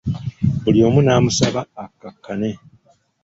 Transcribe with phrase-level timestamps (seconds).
[0.63, 2.51] Buli omu namusaba akakkane.